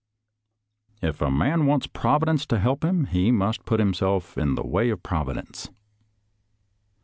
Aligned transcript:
"If 1.09 1.21
a 1.21 1.29
man 1.29 1.67
wants 1.67 1.85
Providence 1.85 2.47
to 2.47 2.57
help 2.57 2.83
him, 2.83 3.05
he 3.05 3.29
must 3.31 3.65
put 3.65 3.79
himself 3.79 4.35
in 4.35 4.55
the 4.55 4.65
way 4.65 4.89
of 4.89 5.03
Providence. 5.03 5.69